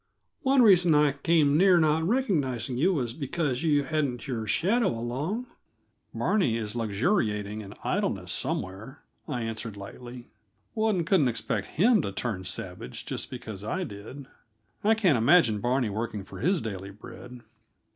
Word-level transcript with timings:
"One 0.41 0.63
reason 0.63 0.95
I 0.95 1.11
came 1.11 1.55
near 1.57 1.77
not 1.79 2.01
recognizing 2.01 2.75
you 2.75 2.91
was 2.91 3.13
because 3.13 3.61
you 3.61 3.83
hadn't 3.83 4.27
your 4.27 4.47
shadow 4.47 4.87
along." 4.87 5.45
"Barney 6.11 6.57
is 6.57 6.73
luxuriating 6.75 7.61
in 7.61 7.75
idleness 7.83 8.31
somewhere," 8.31 9.03
I 9.27 9.41
answered 9.43 9.77
lightly. 9.77 10.31
"One 10.73 11.03
couldn't 11.03 11.27
expect 11.27 11.67
him 11.77 12.01
to 12.01 12.11
turn 12.11 12.45
savage, 12.45 13.05
just 13.05 13.29
because 13.29 13.63
I 13.63 13.83
did. 13.83 14.25
I 14.83 14.95
can't 14.95 15.19
imagine 15.19 15.59
Barney 15.61 15.91
working 15.91 16.23
for 16.23 16.39
his 16.39 16.61
daily 16.61 16.89
bread." 16.89 17.41